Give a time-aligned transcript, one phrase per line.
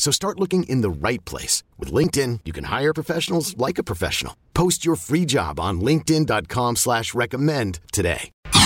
[0.00, 1.62] So start looking in the right place.
[1.78, 4.34] With LinkedIn, you can hire professionals like a professional.
[4.54, 8.30] Post your free job on linkedin.com slash recommend today.
[8.40, 8.64] Sports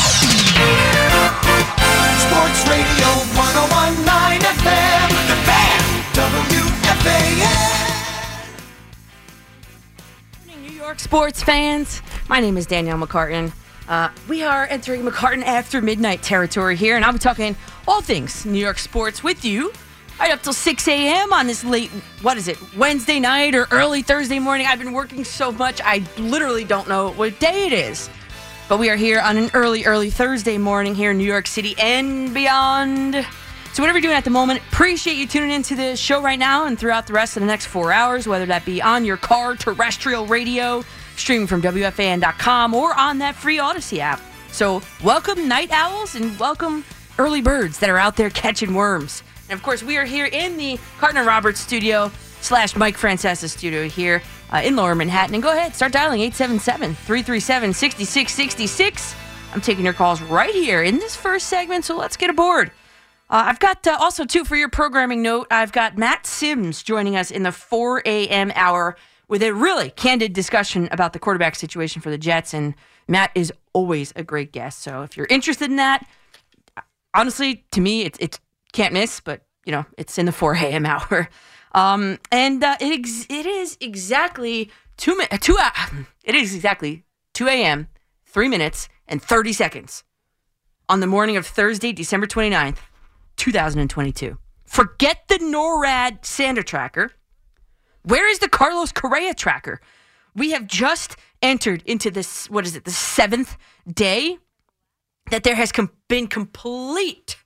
[2.71, 5.11] Radio 1019 FM.
[5.27, 5.81] The Fan.
[6.15, 7.51] WFAN.
[10.63, 12.01] New York sports fans.
[12.29, 13.53] My name is Danielle McCartan.
[13.89, 17.57] Uh, we are entering McCartan after midnight territory here, and I'll be talking
[17.89, 19.73] all things New York sports with you
[20.19, 21.33] right up till 6 a.m.
[21.33, 21.91] on this late,
[22.23, 24.67] what is it, Wednesday night or early Thursday morning.
[24.67, 28.09] I've been working so much, I literally don't know what day it is.
[28.69, 31.75] But we are here on an early, early Thursday morning here in New York City
[31.79, 33.27] and beyond.
[33.75, 36.65] So, whatever you're doing at the moment, appreciate you tuning into the show right now
[36.67, 39.57] and throughout the rest of the next four hours, whether that be on your car,
[39.57, 40.85] terrestrial radio,
[41.17, 44.21] streaming from WFAN.com, or on that free Odyssey app.
[44.53, 46.85] So, welcome, night owls, and welcome,
[47.19, 49.24] early birds that are out there catching worms.
[49.49, 53.89] And of course, we are here in the Carton Roberts studio slash Mike Francesa studio
[53.89, 55.35] here uh, in Lower Manhattan.
[55.35, 59.15] And go ahead, start dialing 877 337 6666.
[59.53, 62.71] I'm taking your calls right here in this first segment, so let's get aboard.
[63.31, 67.17] Uh, I've got uh, also, too, for your programming note, I've got Matt Simms joining
[67.17, 68.53] us in the 4 a.m.
[68.55, 68.97] hour
[69.29, 72.53] with a really candid discussion about the quarterback situation for the Jets.
[72.53, 72.75] And
[73.09, 74.81] Matt is always a great guest.
[74.81, 76.07] So if you're interested in that,
[77.15, 78.39] honestly, to me, it's, it's
[78.75, 80.85] can't miss, but you know, it's in the 4 a.m.
[80.85, 81.29] hour.
[81.73, 85.71] Um, and uh, it, ex- it is exactly two, mi- two uh,
[86.25, 87.89] it is exactly 2 a.m.,
[88.27, 90.05] three minutes, and 30 seconds
[90.89, 92.79] on the morning of Thursday, December 29th,
[93.37, 94.39] 2022.
[94.65, 97.13] Forget the NORAD Santa tracker.
[98.03, 99.81] Where is the Carlos Correa tracker?
[100.35, 103.57] We have just entered into this, what is it, the seventh
[103.93, 104.39] day
[105.31, 107.37] that there has com- been complete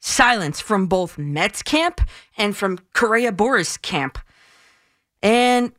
[0.00, 2.00] silence from both Mets camp
[2.36, 4.18] and from Correa Boras camp.
[5.22, 5.72] And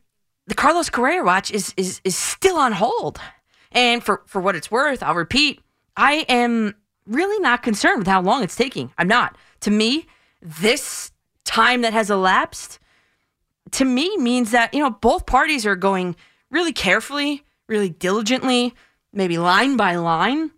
[0.46, 3.18] the Carlos Correa watch is is is still on hold.
[3.72, 5.60] And for for what it's worth, I'll repeat,
[5.96, 6.74] I am
[7.06, 8.92] really not concerned with how long it's taking.
[8.98, 9.36] I'm not.
[9.60, 10.06] To me,
[10.42, 11.12] this
[11.44, 12.78] time that has elapsed
[13.72, 16.16] to me means that, you know, both parties are going
[16.50, 18.74] really carefully, really diligently,
[19.12, 20.50] maybe line by line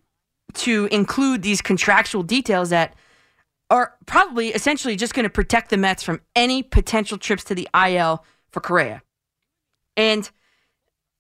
[0.54, 2.94] to include these contractual details that
[3.72, 7.66] are probably essentially just going to protect the Mets from any potential trips to the
[7.74, 9.02] IL for Correa.
[9.96, 10.30] And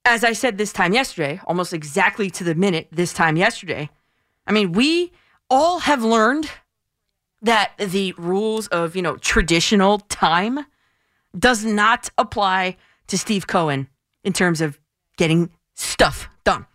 [0.04, 3.88] as I said this time yesterday, almost exactly to the minute this time yesterday,
[4.46, 5.12] I mean, we
[5.48, 6.50] all have learned
[7.40, 10.66] that the rules of, you know, traditional time
[11.36, 12.76] does not apply
[13.06, 13.88] to Steve Cohen
[14.24, 14.78] in terms of
[15.16, 16.66] getting stuff done.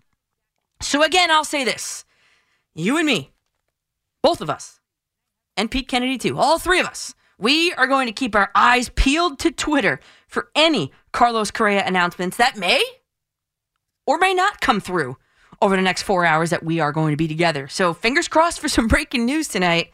[0.82, 2.04] So again, I'll say this.
[2.74, 3.32] You and me,
[4.24, 4.77] both of us,
[5.58, 6.38] and Pete Kennedy, too.
[6.38, 7.14] All three of us.
[7.40, 12.38] We are going to keep our eyes peeled to Twitter for any Carlos Correa announcements
[12.38, 12.82] that may
[14.06, 15.18] or may not come through
[15.62, 17.68] over the next four hours that we are going to be together.
[17.68, 19.92] So fingers crossed for some breaking news tonight.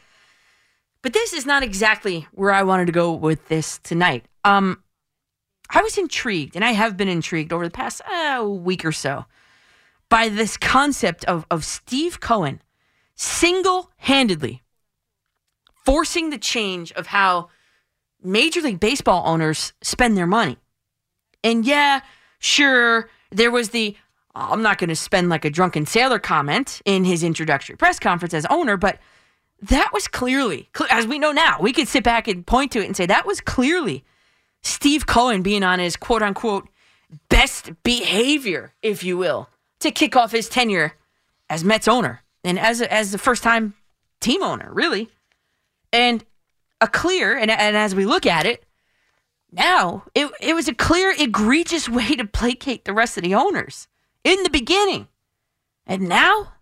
[1.02, 4.26] But this is not exactly where I wanted to go with this tonight.
[4.46, 4.82] Um,
[5.70, 9.26] I was intrigued, and I have been intrigued over the past uh, week or so
[10.08, 12.62] by this concept of, of Steve Cohen
[13.16, 14.63] single handedly
[15.86, 17.50] forcing the change of how
[18.24, 20.58] Major League Baseball owners spend their money.
[21.44, 22.02] And yeah,
[22.40, 23.98] sure, there was the
[24.36, 28.34] I'm not going to spend like a drunken sailor comment in his introductory press conference
[28.34, 28.98] as owner, but
[29.62, 32.86] that was clearly, as we know now, we could sit back and point to it
[32.86, 34.04] and say that was clearly
[34.62, 36.68] Steve Cohen being on his quote unquote
[37.30, 40.94] best behavior, if you will, to kick off his tenure
[41.50, 43.76] as Mets owner and as, a, as the first time
[44.20, 45.10] team owner, really.
[45.94, 46.26] And
[46.82, 48.66] a clear, and, and as we look at it,
[49.52, 53.88] Now, it, it was a clear, egregious way to placate the rest of the owners
[54.24, 55.08] in the beginning.
[55.86, 56.54] And now,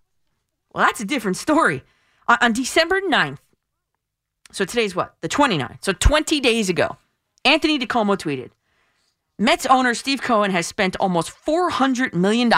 [0.73, 1.83] well, that's a different story.
[2.27, 3.39] On, on December 9th,
[4.51, 5.15] so today's what?
[5.21, 5.77] The 29th.
[5.81, 6.97] So 20 days ago,
[7.45, 8.51] Anthony DiComo tweeted
[9.39, 12.51] Mets owner Steve Cohen has spent almost $400 million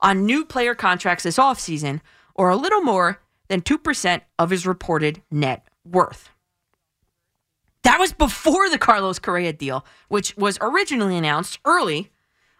[0.00, 2.00] on new player contracts this offseason,
[2.34, 6.30] or a little more than 2% of his reported net worth.
[7.82, 12.10] That was before the Carlos Correa deal, which was originally announced early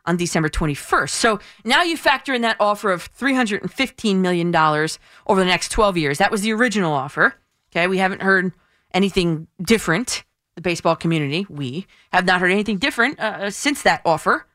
[0.07, 1.11] on December 21st.
[1.11, 6.19] So now you factor in that offer of $315 million over the next 12 years.
[6.19, 7.35] That was the original offer.
[7.71, 8.53] Okay, we haven't heard
[8.95, 10.25] anything different.
[10.55, 14.47] The baseball community, we have not heard anything different uh, since that offer.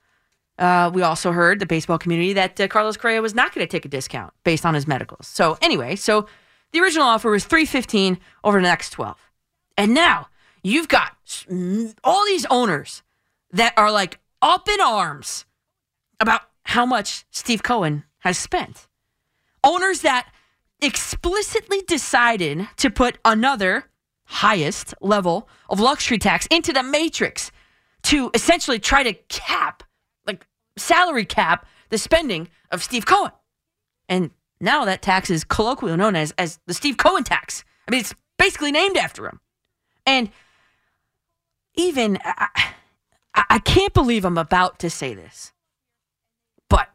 [0.57, 3.71] Uh, we also heard the baseball community that uh, Carlos Correa was not going to
[3.71, 5.27] take a discount based on his medicals.
[5.27, 6.27] So anyway, so
[6.73, 9.17] the original offer was 315 over the next 12.
[9.77, 10.27] And now
[10.63, 11.15] you've got
[11.49, 13.03] mm, all these owners
[13.51, 15.45] that are like up in arms
[16.19, 18.87] about how much Steve Cohen has spent.
[19.63, 20.29] Owners that
[20.81, 23.85] explicitly decided to put another
[24.25, 27.51] highest level of luxury tax into the matrix
[28.03, 29.83] to essentially try to cap,
[30.25, 30.45] like
[30.77, 33.31] salary cap, the spending of Steve Cohen.
[34.09, 37.63] And now that tax is colloquially known as, as the Steve Cohen tax.
[37.87, 39.39] I mean, it's basically named after him.
[40.05, 40.29] And
[41.75, 42.69] even, I,
[43.35, 45.51] I can't believe I'm about to say this,
[46.69, 46.89] but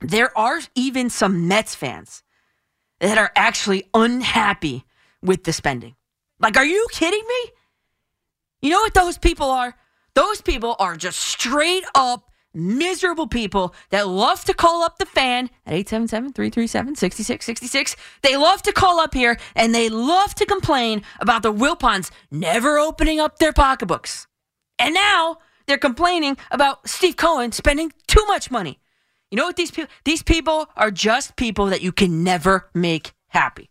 [0.00, 2.22] there are even some Mets fans
[3.00, 4.84] that are actually unhappy
[5.22, 5.94] with the spending.
[6.38, 7.50] Like, are you kidding me?
[8.62, 9.74] You know what those people are?
[10.14, 15.50] Those people are just straight up miserable people that love to call up the fan
[15.66, 17.96] at 877-337-6666.
[18.22, 22.78] They love to call up here and they love to complain about the Wilpons never
[22.78, 24.26] opening up their pocketbooks.
[24.78, 28.80] And now they're complaining about Steve Cohen spending too much money.
[29.30, 33.12] You know what these people these people are just people that you can never make
[33.28, 33.70] happy.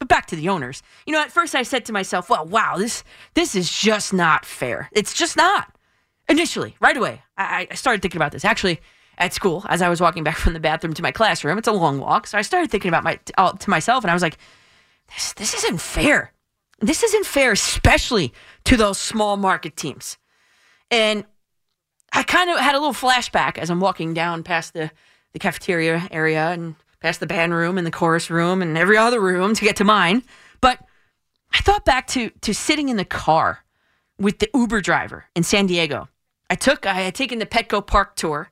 [0.00, 0.82] But back to the owners.
[1.06, 4.44] You know, at first I said to myself, "Well, wow, this this is just not
[4.44, 4.88] fair.
[4.92, 5.72] It's just not."
[6.28, 8.44] Initially, right away, I, I started thinking about this.
[8.44, 8.80] Actually,
[9.16, 11.72] at school, as I was walking back from the bathroom to my classroom, it's a
[11.72, 14.38] long walk, so I started thinking about my to myself, and I was like,
[15.08, 16.32] "This this isn't fair.
[16.80, 18.32] This isn't fair, especially
[18.64, 20.18] to those small market teams."
[20.90, 21.24] And
[22.12, 24.90] I kind of had a little flashback as I'm walking down past the,
[25.32, 29.20] the cafeteria area and past the band room and the chorus room and every other
[29.20, 30.22] room to get to mine.
[30.60, 30.80] But
[31.52, 33.64] I thought back to to sitting in the car
[34.18, 36.08] with the Uber driver in San Diego.
[36.50, 38.50] I took I had taken the Petco Park tour,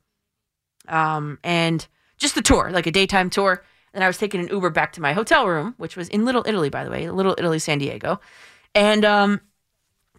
[0.88, 1.87] um, and
[2.19, 3.64] just the tour, like a daytime tour.
[3.94, 6.44] And I was taking an Uber back to my hotel room, which was in Little
[6.46, 8.20] Italy, by the way, Little Italy, San Diego,
[8.75, 9.40] and um,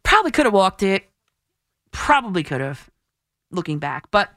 [0.01, 1.07] probably could have walked it.
[1.91, 2.89] Probably could have
[3.51, 4.09] looking back.
[4.09, 4.30] But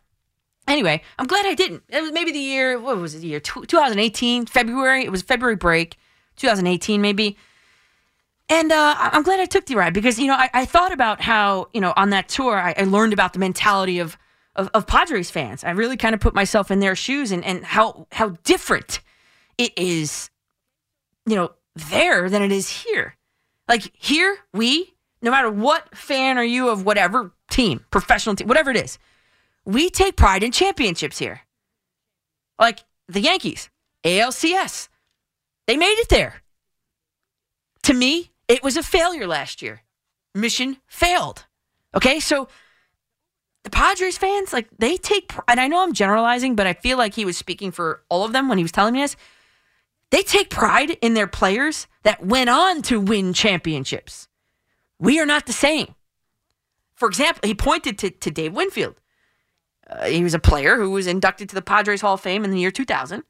[0.69, 1.83] anyway, I'm glad I didn't.
[1.89, 5.05] It was maybe the year, what was it, the year 2018, February.
[5.05, 5.97] It was February break,
[6.37, 7.37] 2018 maybe.
[8.51, 11.21] And uh, I'm glad I took the ride because, you know, I, I thought about
[11.21, 14.19] how, you know, on that tour, I, I learned about the mentality of,
[14.57, 15.63] of, of Padres fans.
[15.63, 19.03] I really kind of put myself in their shoes and, and how, how different
[19.57, 20.31] it is,
[21.27, 23.15] you know, there than it is here.
[23.69, 28.73] Like here, we, no matter what fan are you of whatever team, professional team, whatever
[28.73, 28.99] it is,
[29.65, 31.43] we take pride in championships here.
[32.59, 33.71] Like the Yankees,
[34.03, 34.89] ALCS,
[35.69, 36.43] they made it there.
[37.85, 39.83] To me, it was a failure last year.
[40.35, 41.47] Mission failed.
[41.95, 42.49] Okay, so
[43.63, 47.15] the Padres fans, like they take, and I know I'm generalizing, but I feel like
[47.15, 49.17] he was speaking for all of them when he was telling me this.
[50.11, 54.27] They take pride in their players that went on to win championships.
[54.99, 55.95] We are not the same.
[56.95, 59.01] For example, he pointed to, to Dave Winfield.
[59.89, 62.51] Uh, he was a player who was inducted to the Padres Hall of Fame in
[62.51, 63.23] the year 2000.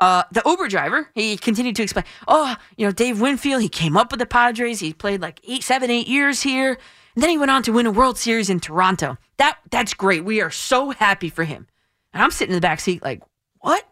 [0.00, 3.96] Uh, the Uber driver, he continued to explain, oh, you know, Dave Winfield, he came
[3.96, 4.78] up with the Padres.
[4.80, 6.78] He played like eight, seven, eight years here.
[7.14, 9.18] And then he went on to win a World Series in Toronto.
[9.38, 10.24] That That's great.
[10.24, 11.66] We are so happy for him.
[12.12, 13.22] And I'm sitting in the back seat like,
[13.60, 13.84] what?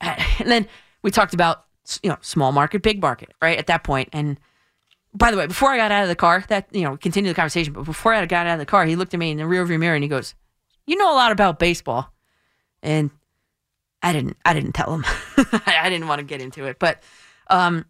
[0.00, 0.66] And then
[1.02, 1.64] we talked about,
[2.02, 3.58] you know, small market, big market, right?
[3.58, 4.08] At that point.
[4.12, 4.38] And
[5.14, 7.34] by the way, before I got out of the car, that you know, continued the
[7.34, 7.72] conversation.
[7.72, 9.78] But before I got out of the car, he looked at me in the rearview
[9.78, 10.34] mirror and he goes,
[10.86, 12.12] "You know a lot about baseball,"
[12.82, 13.10] and
[14.08, 14.38] I didn't.
[14.42, 15.04] I didn't tell him.
[15.66, 17.02] I didn't want to get into it, but
[17.50, 17.84] um,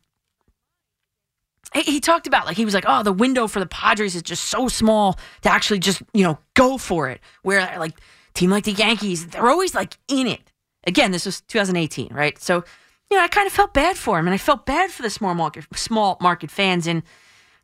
[1.75, 4.47] he, talked about like he was like, "Oh, the window for the Padres is just
[4.47, 8.01] so small to actually just you know go for it." Where like
[8.35, 10.53] team like the Yankees, they're always like in it.
[10.89, 12.37] Again, this was 2018, right?
[12.41, 12.65] So
[13.11, 15.11] you know, I kind of felt bad for him, and I felt bad for the
[15.11, 16.89] small market small market fans.
[16.89, 17.05] And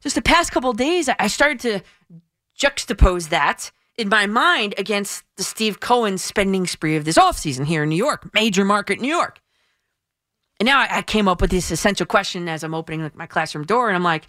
[0.01, 1.81] just the past couple days, I started to
[2.57, 7.85] juxtapose that in my mind against the Steve Cohen spending spree of this offseason here
[7.85, 9.41] in New York, major market New York.
[10.61, 13.65] And now I, I came up with this essential question as I'm opening my classroom
[13.65, 14.27] door, and I'm like,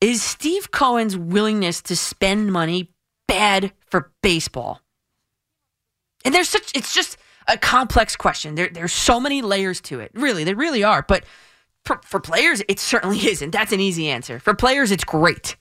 [0.00, 2.90] is Steve Cohen's willingness to spend money
[3.28, 4.80] bad for baseball?
[6.24, 7.16] And there's such it's just
[7.48, 8.54] a complex question.
[8.54, 10.10] There there's so many layers to it.
[10.14, 11.02] Really, there really are.
[11.02, 11.24] But
[11.84, 13.50] for, for players, it certainly isn't.
[13.50, 14.38] That's an easy answer.
[14.38, 15.56] For players, it's great.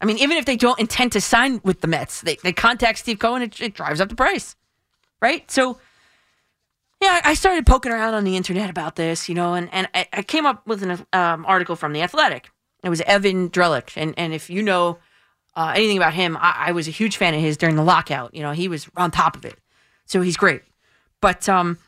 [0.00, 2.98] I mean, even if they don't intend to sign with the Mets, they, they contact
[2.98, 4.54] Steve Cohen, it, it drives up the price.
[5.20, 5.50] Right?
[5.50, 5.78] So
[7.00, 10.08] yeah, I started poking around on the internet about this, you know, and, and I,
[10.12, 12.50] I came up with an um, article from The Athletic.
[12.82, 13.92] It was Evan Drellich.
[13.96, 14.98] And, and if you know
[15.54, 18.34] uh, anything about him, I, I was a huge fan of his during the lockout.
[18.34, 19.58] You know, he was on top of it.
[20.06, 20.62] So he's great.
[21.20, 21.78] But um,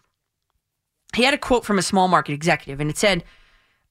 [1.15, 3.25] he had a quote from a small market executive, and it said,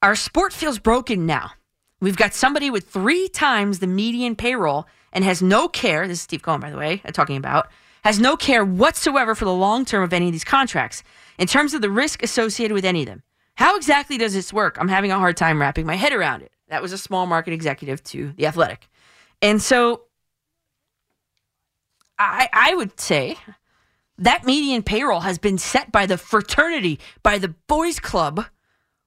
[0.01, 1.51] Our sport feels broken now.
[1.99, 6.07] We've got somebody with three times the median payroll and has no care.
[6.07, 7.69] This is Steve Cohen, by the way, I'm talking about
[8.03, 11.03] has no care whatsoever for the long term of any of these contracts
[11.37, 13.23] in terms of the risk associated with any of them.
[13.55, 14.77] How exactly does this work?
[14.79, 16.51] I'm having a hard time wrapping my head around it.
[16.69, 18.87] That was a small market executive to The Athletic.
[19.41, 20.03] And so
[22.17, 23.37] I, I would say
[24.17, 28.45] that median payroll has been set by the fraternity, by the boys club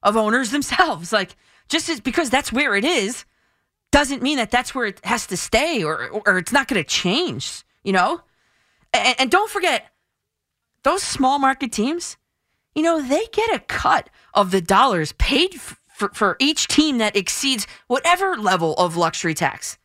[0.03, 1.13] of owners themselves.
[1.23, 1.37] Like,
[1.69, 3.25] just as, because that's where it is,
[3.91, 6.89] doesn't mean that that's where it has to stay or, or, it's not going to
[6.89, 8.23] change, you know?
[8.93, 9.93] And, and don't forget,
[10.83, 12.17] those small market teams,
[12.75, 17.17] you know, they get a cut of the dollars paid for, for each team that
[17.17, 19.79] exceeds whatever level of luxury tax.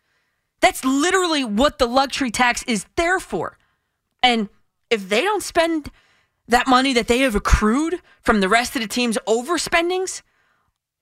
[0.62, 3.57] That's literally what the luxury tax is there for.
[4.24, 4.50] And
[4.89, 5.91] if they don't spend
[6.48, 10.22] that money that they have accrued from the rest of the team's overspendings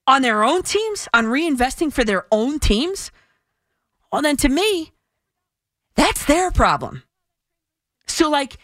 [0.06, 3.10] on their own teams, on reinvesting for their own teams,
[4.12, 4.92] well, then to me,
[5.94, 7.02] that's their problem.
[8.06, 8.58] So, like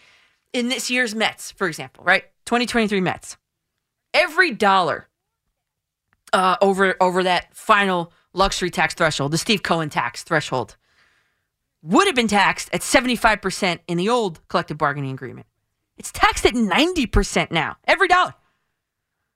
[0.53, 2.23] in this year's Mets, for example, right?
[2.45, 3.37] 2023 Mets,
[4.13, 5.07] every dollar
[6.31, 10.77] uh, over over that final luxury tax threshold, the Steve Cohen tax threshold,
[11.81, 15.47] would have been taxed at 75% in the old collective bargaining agreement.
[15.97, 18.33] It's taxed at 90% now, every dollar.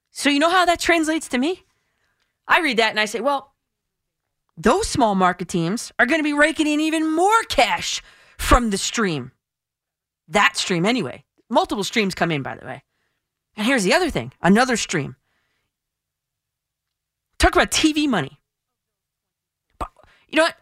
[0.09, 1.66] So, you know how that translates to me?
[2.47, 3.53] I read that and I say, well,
[4.57, 8.01] those small market teams are going to be raking in even more cash
[8.37, 9.31] from the stream.
[10.27, 11.23] That stream, anyway.
[11.49, 12.83] Multiple streams come in, by the way.
[13.55, 15.15] And here's the other thing another stream.
[17.39, 18.39] Talk about TV money.
[19.79, 19.89] But
[20.27, 20.55] you know what?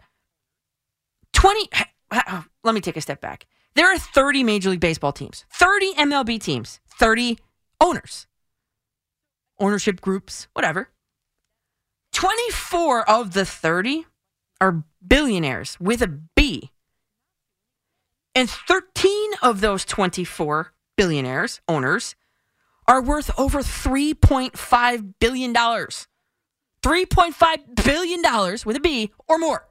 [1.34, 1.70] 20.
[2.64, 3.46] Let me take a step back.
[3.76, 7.38] There are 30 Major League Baseball teams, 30 MLB teams, 30
[7.82, 8.28] owners,
[9.60, 10.90] ownership groups, whatever.
[12.16, 14.06] 24 of the 30
[14.62, 16.72] are billionaires with a B.
[18.34, 22.16] And 13 of those 24 billionaires, owners,
[22.88, 25.54] are worth over $3.5 billion.
[25.54, 28.22] $3.5 billion
[28.66, 29.68] with a B or more.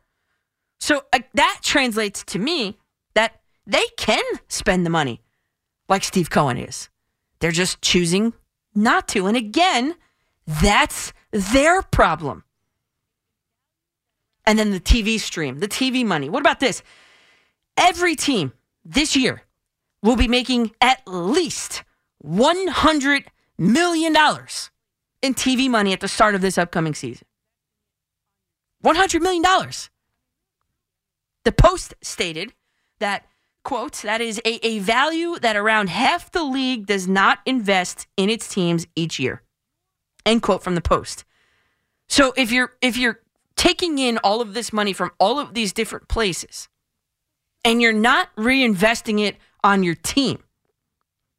[0.78, 2.76] So uh, that translates to me
[3.14, 5.22] that they can spend the money
[5.88, 6.90] like Steve Cohen is.
[7.38, 8.34] They're just choosing
[8.74, 9.28] not to.
[9.28, 9.94] And again,
[10.46, 12.44] that's their problem.
[14.46, 16.30] And then the TV stream, the TV money.
[16.30, 16.82] What about this?
[17.76, 18.52] Every team
[18.84, 19.42] this year
[20.00, 21.82] will be making at least
[22.24, 23.24] $100
[23.58, 24.14] million
[25.22, 27.26] in TV money at the start of this upcoming season.
[28.84, 29.42] $100 million.
[31.44, 32.52] The Post stated
[33.00, 33.26] that,
[33.64, 38.30] quote, that is a, a value that around half the league does not invest in
[38.30, 39.42] its teams each year.
[40.26, 41.24] End quote from the Post.
[42.08, 43.20] So if you're if you're
[43.56, 46.68] taking in all of this money from all of these different places
[47.64, 50.42] and you're not reinvesting it on your team,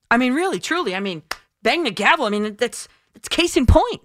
[0.10, 1.24] I mean, really, truly, I mean,
[1.62, 2.26] bang the gavel.
[2.26, 4.02] I mean, that's that's case in point.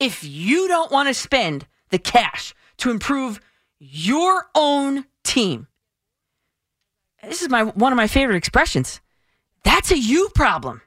[0.00, 3.40] If you don't want to spend the cash to improve
[3.78, 5.66] your own team,
[7.22, 9.00] this is my one of my favorite expressions.
[9.64, 10.82] That's a you problem.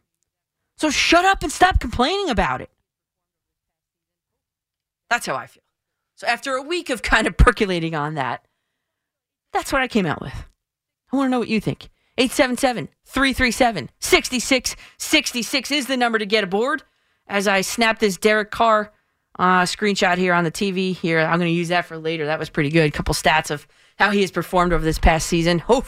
[0.82, 2.72] So shut up and stop complaining about it.
[5.12, 5.62] That's how I feel.
[6.16, 8.48] So after a week of kind of percolating on that,
[9.54, 10.34] that's what I came out with.
[11.14, 11.90] I want to know what you think.
[12.18, 16.82] 877 337 6666 is the number to get aboard.
[17.28, 18.92] As I snap this Derek Carr
[19.38, 22.26] uh, screenshot here on the TV here, I'm going to use that for later.
[22.26, 22.90] That was pretty good.
[22.90, 23.68] A couple stats of
[24.00, 25.62] how he has performed over this past season.
[25.70, 25.86] Oh,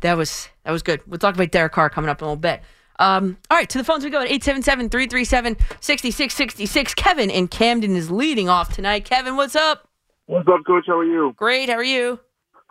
[0.00, 1.00] that was that was good.
[1.06, 2.60] We'll talk about Derek Carr coming up in a little bit.
[2.98, 6.94] Um, all right, to the phones we go at 877 337 6666.
[6.94, 9.04] Kevin in Camden is leading off tonight.
[9.04, 9.88] Kevin, what's up?
[10.26, 10.84] What's up, Coach?
[10.86, 11.34] How are you?
[11.36, 11.68] Great.
[11.68, 12.20] How are you?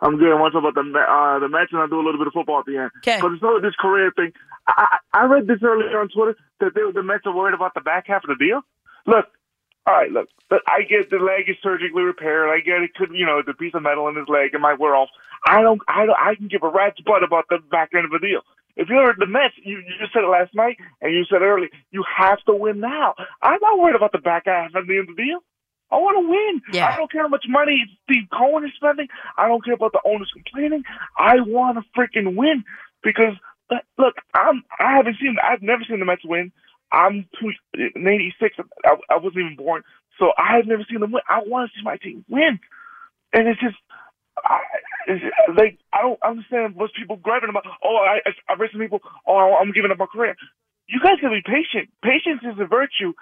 [0.00, 0.32] I'm good.
[0.32, 2.26] I want to talk about the uh, the Mets, and I'll do a little bit
[2.26, 2.90] of football at the end.
[2.98, 3.18] Okay.
[3.20, 4.32] But it's this Correa thing.
[4.66, 7.80] I, I read this earlier on Twitter that they, the Mets are worried about the
[7.80, 8.62] back half of the deal.
[9.06, 9.26] Look,
[9.86, 10.28] all right, look.
[10.48, 12.48] but I get the leg is surgically repaired.
[12.48, 14.80] I get it could, you know, the piece of metal in his leg it might
[14.80, 15.10] wear off.
[15.46, 18.10] I don't, I don't, I can give a rat's butt about the back end of
[18.10, 18.40] the deal.
[18.76, 21.68] If you're the Mets, you, you just said it last night, and you said earlier,
[21.90, 23.14] you have to win now.
[23.40, 25.40] I'm not worried about the back half of the end of the deal.
[25.90, 26.62] I want to win.
[26.72, 26.88] Yeah.
[26.88, 29.06] I don't care how much money Steve Cohen is spending.
[29.38, 30.82] I don't care about the owners complaining.
[31.16, 32.64] I want to freaking win
[33.02, 33.34] because
[33.70, 36.50] uh, look, I'm I haven't seen I've never seen the Mets win.
[36.90, 38.56] I'm two, in '86.
[38.84, 39.82] I, I wasn't even born,
[40.18, 41.22] so I have never seen them win.
[41.28, 42.58] I want to see my team win,
[43.32, 43.76] and it's just.
[44.44, 44.58] I,
[45.56, 47.64] like I don't understand what's people grabbing about.
[47.82, 49.00] Oh, I I, read some people.
[49.26, 50.36] Oh, I'm giving up my career.
[50.88, 51.90] You guys gotta be patient.
[52.02, 53.12] Patience is a virtue,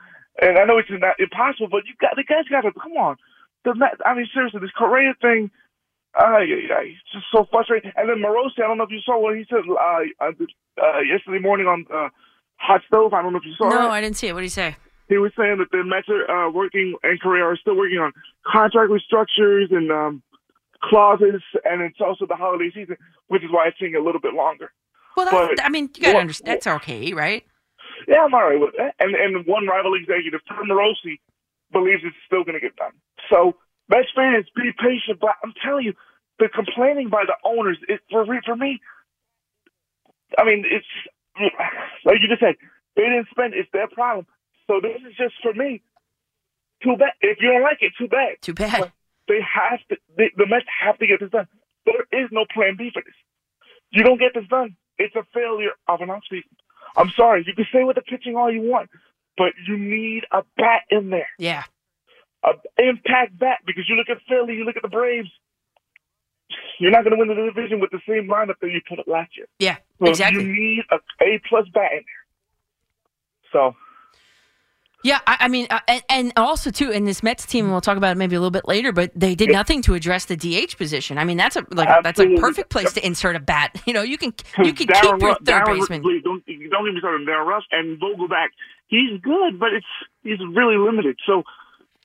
[0.41, 3.17] and I know it's not impossible, but you got the guys got to come on.
[3.65, 3.75] The
[4.05, 5.51] I mean, seriously, this Correa thing.
[6.13, 7.91] Uh, it's just so frustrating.
[7.97, 10.33] And then Morosi, I don't know if you saw what he said uh, uh,
[10.77, 12.11] uh, yesterday morning on uh,
[12.57, 13.15] Hot Stove.
[13.15, 13.91] I don't know if you saw No, that.
[13.91, 14.35] I didn't see it.
[14.35, 14.77] What did you say?
[15.09, 18.13] He was saying that the Mets are uh, working and Correa are still working on
[18.47, 20.23] contract restructures and um,
[20.85, 22.97] clauses, and it's also the holiday season,
[23.29, 24.73] which is why it's taking a little bit longer.
[25.17, 26.49] Well, that's, But- I mean, you gotta Well- understand.
[26.49, 27.45] That's okay, right?
[28.09, 28.95] Yeah, I'm all right with that.
[28.99, 31.21] And and one rival executive, Tom Morosi,
[31.73, 32.93] believes it's still going to get done.
[33.31, 33.57] So
[33.89, 35.21] Mets fans, be patient.
[35.21, 35.95] But I'm telling you,
[36.39, 38.81] the complaining by the owners, it, for for me,
[40.37, 40.87] I mean, it's
[42.05, 42.57] like you just said,
[42.97, 43.55] they didn't spend.
[43.55, 44.27] It's their problem.
[44.67, 45.83] So this is just for me.
[46.83, 47.13] Too bad.
[47.21, 48.37] If you don't like it, too bad.
[48.41, 48.93] Too bad.
[49.29, 49.97] They have to.
[50.17, 51.47] They, the Mets have to get this done.
[51.87, 53.15] There is no plan B for this.
[53.91, 54.77] You don't get this done.
[54.99, 56.51] It's a failure of an offseason.
[56.97, 57.45] I'm sorry.
[57.47, 58.91] You can say with the pitching all you want,
[59.37, 61.65] but you need a bat in there, Yeah.
[62.45, 63.59] a impact bat.
[63.67, 65.31] Because you look at Philly, you look at the Braves.
[66.79, 69.07] You're not going to win the division with the same lineup that you put up
[69.07, 69.47] last year.
[69.59, 69.77] Yeah.
[69.99, 70.45] So exactly.
[70.45, 73.51] You need a A plus bat in there.
[73.53, 73.75] So
[75.03, 77.81] Yeah, I, I mean, uh, and, and also too in this Mets team, and we'll
[77.81, 78.93] talk about it maybe a little bit later.
[78.93, 81.19] But they did nothing to address the DH position.
[81.19, 83.71] I mean, that's a like that's a perfect place to insert a bat.
[83.87, 86.03] You know, you can you can Darin keep your Ruf- third Darin- baseman.
[86.03, 88.49] Please don't don't get me started on Darin Ruf and Vogelbach.
[88.87, 89.87] He's good, but it's
[90.23, 91.19] he's really limited.
[91.27, 91.43] So,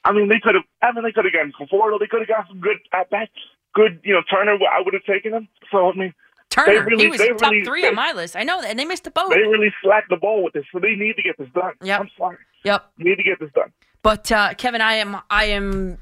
[0.03, 0.63] I mean, they could have.
[0.81, 1.99] I mean, they could have gotten Conforto.
[1.99, 3.31] They could have got some good at bats.
[3.73, 4.53] Good, you know, Turner.
[4.53, 5.47] I would have taken him.
[5.71, 6.13] So I mean,
[6.49, 8.35] Turner, really- he was top really- three they- on my list.
[8.35, 9.29] I know that, and they missed the boat.
[9.29, 10.65] they really slacked the ball with this.
[10.71, 11.73] So they need to get this done.
[11.83, 11.99] Yep.
[12.01, 12.37] I'm sorry.
[12.63, 12.85] Yep.
[12.97, 13.71] Need to get this done.
[14.01, 15.97] But uh, Kevin, I am, I am,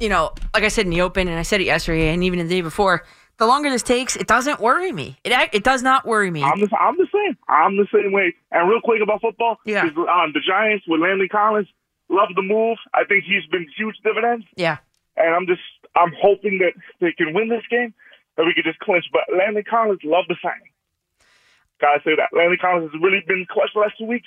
[0.00, 2.38] you know, like I said in the open, and I said it yesterday, and even
[2.40, 3.04] the day before.
[3.38, 5.16] The longer this takes, it doesn't worry me.
[5.22, 6.42] It it does not worry me.
[6.42, 7.38] I'm the, I'm the same.
[7.48, 8.34] I'm the same way.
[8.50, 9.82] And real quick about football, Yeah.
[9.84, 11.68] um, the Giants with Landon Collins.
[12.08, 12.78] Love the move.
[12.94, 14.44] I think he's been huge dividends.
[14.56, 14.78] yeah.
[15.16, 15.60] and I'm just
[15.94, 17.94] I'm hoping that they can win this game,
[18.38, 19.04] that we can just clinch.
[19.12, 20.72] But Landon Collins, love the signing.
[21.80, 24.26] Gotta say that Landon Collins has really been clutch the last two weeks.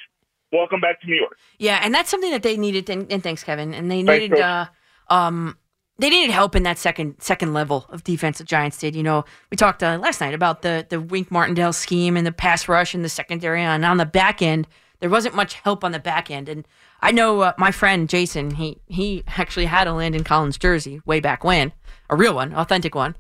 [0.52, 1.38] Welcome back to New York.
[1.58, 2.90] Yeah, and that's something that they needed.
[2.90, 3.74] And, and thanks, Kevin.
[3.74, 4.66] And they Thanks, needed, uh,
[5.10, 5.58] um,
[5.98, 8.38] they needed help in that second second level of defense.
[8.38, 8.96] The Giants did.
[8.96, 12.32] You know, we talked uh, last night about the the Wink Martindale scheme and the
[12.32, 13.62] pass rush and the secondary.
[13.62, 14.68] And on the back end,
[15.00, 16.50] there wasn't much help on the back end.
[16.50, 16.68] And
[17.02, 18.52] I know uh, my friend Jason.
[18.52, 21.72] He he actually had a Landon Collins jersey way back when,
[22.10, 23.16] a real one, authentic one.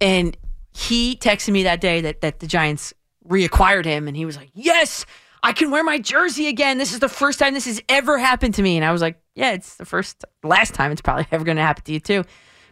[0.00, 0.36] And
[0.72, 2.94] he texted me that day that that the Giants
[3.28, 5.04] reacquired him, and he was like, "Yes,
[5.42, 6.78] I can wear my jersey again.
[6.78, 9.20] This is the first time this has ever happened to me." And I was like,
[9.34, 12.24] "Yeah, it's the first, last time it's probably ever going to happen to you too."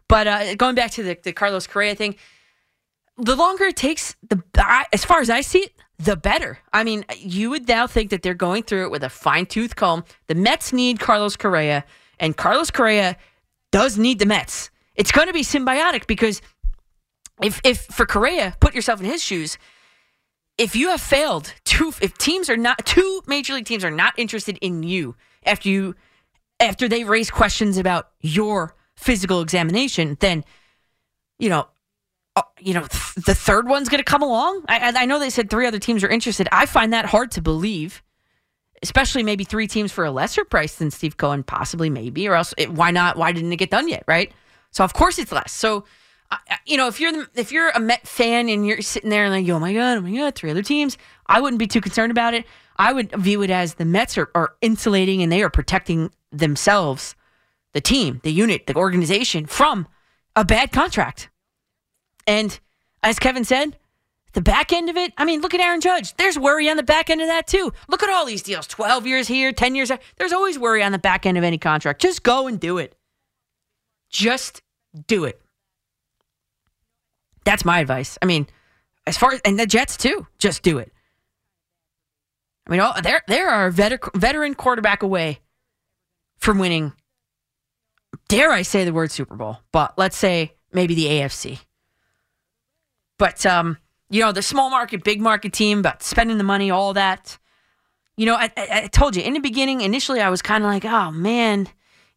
[0.08, 2.16] But uh, going back to the, the Carlos Correa thing,
[3.18, 4.42] the longer it takes, the
[4.92, 6.58] as far as I see it, the better.
[6.72, 9.76] I mean, you would now think that they're going through it with a fine tooth
[9.76, 10.04] comb.
[10.28, 11.84] The Mets need Carlos Correa,
[12.18, 13.16] and Carlos Correa
[13.72, 14.70] does need the Mets.
[14.94, 16.40] It's going to be symbiotic because
[17.42, 19.58] if if for Correa, put yourself in his shoes.
[20.56, 24.14] If you have failed, two if teams are not two major league teams are not
[24.18, 25.94] interested in you after you
[26.60, 30.44] after they raise questions about your physical examination, then
[31.38, 31.68] you know
[32.34, 34.64] uh, you know th- the third one's going to come along.
[34.68, 36.48] I, I know they said three other teams are interested.
[36.50, 38.02] I find that hard to believe,
[38.82, 42.52] especially maybe three teams for a lesser price than Steve Cohen, possibly maybe, or else
[42.58, 43.16] it, why not?
[43.16, 44.02] Why didn't it get done yet?
[44.08, 44.32] Right.
[44.72, 45.52] So of course it's less.
[45.52, 45.84] So
[46.66, 49.32] you know if you're the, if you're a Met fan and you're sitting there and
[49.32, 52.10] like, oh my god, oh my god, three other teams, I wouldn't be too concerned
[52.10, 52.44] about it.
[52.76, 57.16] I would view it as the Mets are, are insulating and they are protecting themselves,
[57.72, 59.88] the team, the unit, the organization from
[60.36, 61.30] a bad contract.
[62.26, 62.58] And
[63.02, 63.76] as Kevin said,
[64.34, 66.14] the back end of it, I mean, look at Aaron Judge.
[66.16, 67.72] There's worry on the back end of that too.
[67.88, 69.98] Look at all these deals 12 years here, 10 years there.
[70.16, 72.00] There's always worry on the back end of any contract.
[72.00, 72.94] Just go and do it.
[74.10, 74.62] Just
[75.06, 75.40] do it.
[77.48, 78.18] That's my advice.
[78.20, 78.46] I mean,
[79.06, 80.92] as far as and the Jets too, just do it.
[82.66, 85.40] I mean, oh, there there are veter- veteran quarterback away
[86.36, 86.92] from winning.
[88.28, 89.60] Dare I say the word Super Bowl?
[89.72, 91.60] But let's say maybe the AFC.
[93.18, 93.78] But um,
[94.10, 97.38] you know, the small market, big market team, but spending the money, all that.
[98.18, 99.80] You know, I, I told you in the beginning.
[99.80, 101.66] Initially, I was kind of like, "Oh man,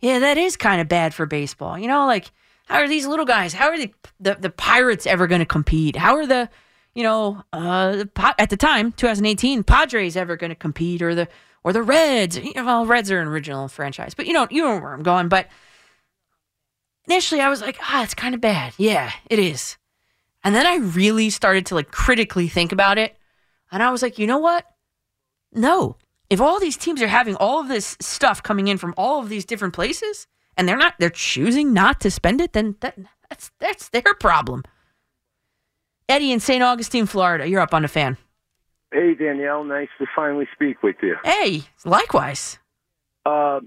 [0.02, 2.34] yeah, that is kind of bad for baseball." You know, like
[2.72, 3.54] how are these little guys?
[3.54, 5.96] How are the the, the Pirates ever going to compete?
[5.98, 6.50] How are the
[6.94, 8.04] you know, uh,
[8.38, 11.28] at the time, 2018, Padres ever going to compete, or the
[11.64, 12.38] or the Reds?
[12.38, 15.04] You know, Well, Reds are an original franchise, but you know, you know where I'm
[15.04, 15.28] going.
[15.30, 15.48] But
[17.08, 18.74] initially, I was like, ah, it's kind of bad.
[18.78, 19.78] Yeah, it is.
[20.44, 23.18] And then I really started to like critically think about it,
[23.72, 24.66] and I was like, you know what?
[25.54, 25.98] No,
[26.30, 29.28] if all these teams are having all of this stuff coming in from all of
[29.30, 32.98] these different places, and they're not, they're choosing not to spend it, then that
[33.30, 34.64] that's that's their problem.
[36.10, 36.62] Eddie in St.
[36.62, 37.48] Augustine, Florida.
[37.48, 38.18] You're up on the fan.
[38.92, 39.64] Hey, Danielle.
[39.64, 41.16] Nice to finally speak with you.
[41.24, 42.60] Hey, likewise.
[43.26, 43.62] Uh,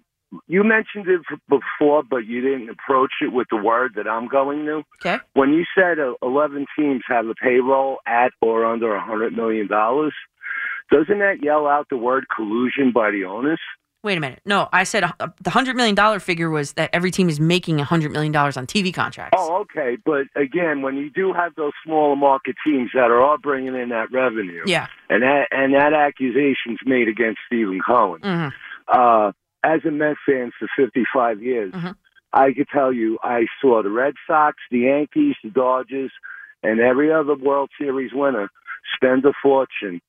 [0.46, 4.66] you mentioned it before, but you didn't approach it with the word that I'm going
[4.66, 4.82] to.
[5.00, 5.22] Okay.
[5.32, 11.18] When you said uh, 11 teams have a payroll at or under $100 million, doesn't
[11.18, 13.60] that yell out the word collusion by the owners?
[14.04, 14.40] Wait a minute.
[14.44, 17.80] No, I said uh, the hundred million dollar figure was that every team is making
[17.80, 19.34] a hundred million dollars on TV contracts.
[19.36, 19.96] Oh, okay.
[20.04, 23.88] But again, when you do have those smaller market teams that are all bringing in
[23.88, 24.88] that revenue, Yeah.
[25.08, 28.20] and that and that accusation's made against Stephen Cohen.
[28.20, 28.52] Mhm.
[28.88, 29.32] Uh,
[29.64, 31.96] as a Met fan for 55 years, Mhm.
[32.34, 36.12] I could tell you I saw the Red Sox, the Yankees, the Dodgers,
[36.62, 38.50] and every other World Series winner
[38.94, 40.02] spend a fortune.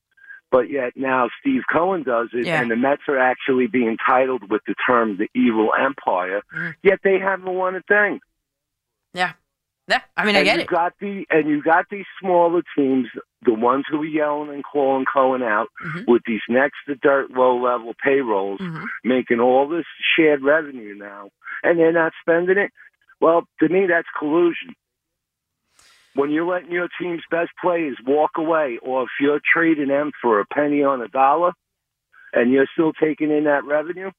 [0.50, 2.60] But yet now Steve Cohen does it, Yeah.
[2.62, 6.42] and the Mets are actually being titled with the term the evil empire.
[6.54, 6.74] Mhm.
[6.82, 8.20] Yet they haven't won a thing.
[9.12, 9.32] Yeah.
[9.88, 10.00] Yeah.
[10.16, 10.68] I mean, I and get you it.
[10.68, 13.08] got the and you got these smaller teams,
[13.42, 16.06] the ones who are yelling and calling Cohen out Mhm.
[16.08, 18.84] with these next to dirt low level payrolls, Mhm.
[19.04, 21.30] making all this shared revenue now,
[21.62, 22.72] and they're not spending it.
[23.20, 24.74] Well, to me, that's collusion.
[26.16, 30.40] When you're letting your team's best players walk away, or if you're trading them for
[30.40, 31.52] a penny on a dollar,
[32.32, 34.10] and you're still taking in that revenue,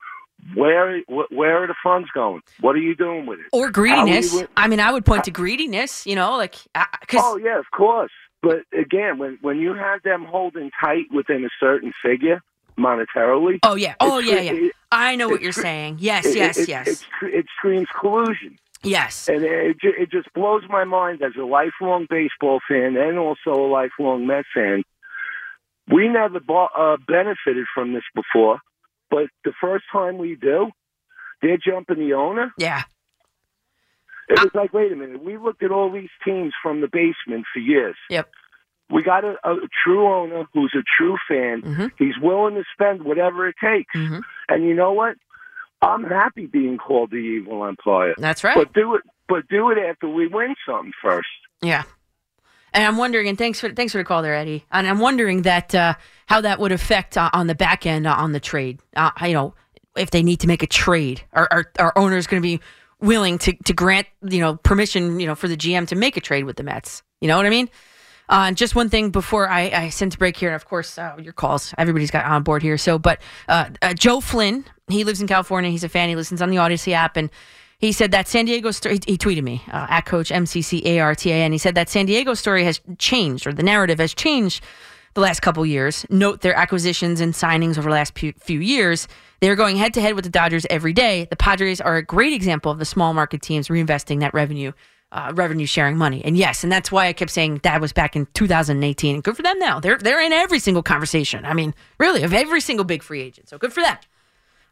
[0.54, 2.42] where where are the funds going?
[2.62, 3.48] What are you doing with it?
[3.52, 4.32] Or greediness.
[4.34, 6.06] We- I mean, I would point to greediness.
[6.06, 6.56] You know, like
[7.02, 8.12] because Oh yeah, of course.
[8.42, 12.42] But again, when when you have them holding tight within a certain figure
[12.78, 14.54] monetarily, oh yeah, oh yeah, yeah.
[14.54, 15.98] it- I know what you're saying.
[16.00, 19.28] Yes, it, yes, it, yes, It, it screams collusion, yes.
[19.28, 23.68] and it it just blows my mind as a lifelong baseball fan and also a
[23.70, 24.84] lifelong Met fan.
[25.90, 28.60] We never bought, uh, benefited from this before,
[29.10, 30.70] but the first time we do,
[31.42, 32.52] they're jumping the owner.
[32.58, 32.84] Yeah.
[34.30, 35.24] It was like, wait a minute.
[35.24, 37.96] We looked at all these teams from the basement for years.
[38.10, 38.30] Yep.
[38.90, 41.62] We got a, a true owner who's a true fan.
[41.62, 41.92] Mhm.
[41.98, 43.96] He's willing to spend whatever it takes.
[43.96, 44.24] Mhm.
[44.50, 45.16] And you know what?
[45.82, 48.16] I'm happy being called the evil empire.
[48.18, 48.56] That's right.
[48.56, 49.02] But do it.
[49.28, 51.28] But do it after we win something first.
[51.62, 51.84] Yeah.
[52.74, 54.66] And I'm wondering, and thanks for thanks for the call there, Eddie.
[54.72, 55.96] And I'm wondering that uh,
[56.28, 58.80] how that would affect uh, on the back end uh, on the trade.
[58.96, 59.54] Uh, you know,
[59.96, 62.62] if they need to make a trade, are are, are owners going to be
[63.00, 66.22] willing to to grant you know permission you know for the GM to make a
[66.22, 67.04] trade with the Mets?
[67.22, 67.70] You know what I mean?
[68.30, 71.16] Uh, just one thing before I, I send to break here, and of course uh,
[71.22, 71.74] your calls.
[71.78, 72.78] Everybody's got on board here.
[72.78, 75.72] So, but uh, uh, Joe Flynn, he lives in California.
[75.72, 76.10] He's a fan.
[76.10, 77.30] He listens on the Odyssey app, and
[77.78, 78.96] he said that San Diego story.
[79.06, 81.52] He, he tweeted me uh, at Coach MCCARTAN.
[81.52, 84.64] He said that San Diego story has changed, or the narrative has changed
[85.14, 86.06] the last couple years.
[86.10, 89.08] Note their acquisitions and signings over the last few years.
[89.40, 91.28] They're going head to head with the Dodgers every day.
[91.30, 94.74] The Padres are a great example of the small market teams reinvesting that revenue,
[95.12, 96.24] uh, revenue sharing money.
[96.24, 99.16] And yes, and that's why I kept saying that was back in 2018.
[99.16, 99.80] And good for them now.
[99.80, 101.46] They're they're in every single conversation.
[101.46, 103.50] I mean, really, of every single big free agent.
[103.50, 103.98] So good for them.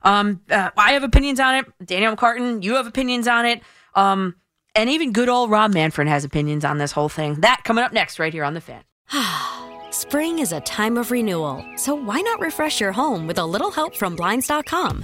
[0.01, 1.65] Um, uh, I have opinions on it.
[1.83, 3.61] Daniel McCartan, you have opinions on it.
[3.95, 4.35] Um,
[4.75, 7.35] and even good old Rob Manfred has opinions on this whole thing.
[7.41, 8.83] That coming up next, right here on the fan.
[9.91, 13.71] Spring is a time of renewal, so why not refresh your home with a little
[13.71, 15.03] help from Blinds.com?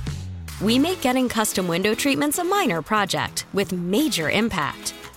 [0.62, 4.94] We make getting custom window treatments a minor project with major impact.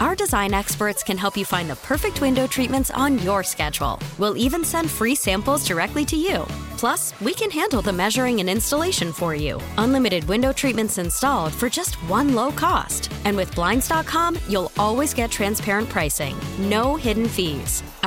[0.00, 3.98] Our design experts can help you find the perfect window treatments on your schedule.
[4.18, 6.46] We'll even send free samples directly to you.
[6.76, 9.60] Plus, we can handle the measuring and installation for you.
[9.78, 13.12] Unlimited window treatments installed for just one low cost.
[13.24, 17.82] And with Blinds.com, you'll always get transparent pricing, no hidden fees.